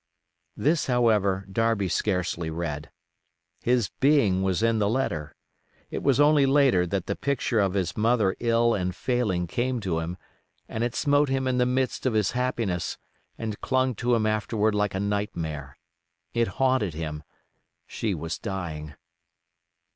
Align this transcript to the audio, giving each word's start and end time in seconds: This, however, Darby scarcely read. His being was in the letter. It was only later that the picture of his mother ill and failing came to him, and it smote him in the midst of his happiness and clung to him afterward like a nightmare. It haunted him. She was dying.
This, 0.57 0.87
however, 0.87 1.45
Darby 1.51 1.87
scarcely 1.87 2.49
read. 2.49 2.89
His 3.61 3.89
being 3.99 4.41
was 4.41 4.63
in 4.63 4.79
the 4.79 4.89
letter. 4.89 5.35
It 5.91 6.01
was 6.01 6.19
only 6.19 6.47
later 6.47 6.87
that 6.87 7.05
the 7.05 7.15
picture 7.15 7.59
of 7.59 7.75
his 7.75 7.95
mother 7.95 8.35
ill 8.39 8.73
and 8.73 8.95
failing 8.95 9.45
came 9.45 9.79
to 9.81 9.99
him, 9.99 10.17
and 10.67 10.83
it 10.83 10.95
smote 10.95 11.29
him 11.29 11.47
in 11.47 11.59
the 11.59 11.67
midst 11.67 12.07
of 12.07 12.13
his 12.15 12.31
happiness 12.31 12.97
and 13.37 13.61
clung 13.61 13.93
to 13.93 14.15
him 14.15 14.25
afterward 14.25 14.73
like 14.73 14.95
a 14.95 14.99
nightmare. 14.99 15.77
It 16.33 16.47
haunted 16.57 16.95
him. 16.95 17.21
She 17.85 18.15
was 18.15 18.39
dying. 18.39 18.95